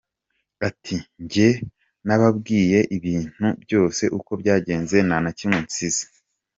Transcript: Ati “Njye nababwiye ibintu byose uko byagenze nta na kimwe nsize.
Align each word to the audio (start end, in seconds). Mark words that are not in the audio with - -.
Ati 0.67 0.95
“Njye 1.23 1.49
nababwiye 2.05 2.79
ibintu 2.97 3.47
byose 3.63 4.03
uko 4.17 4.31
byagenze 4.41 4.97
nta 5.07 5.17
na 5.23 5.31
kimwe 5.37 5.59
nsize. 5.65 6.03